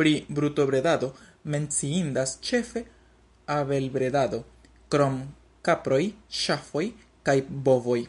[0.00, 1.08] Pri brutobredado
[1.54, 2.82] menciindas ĉefe
[3.56, 4.42] abelbredado,
[4.96, 5.18] krom
[5.70, 6.04] kaproj,
[6.42, 6.88] ŝafoj
[7.30, 8.02] kaj bovoj.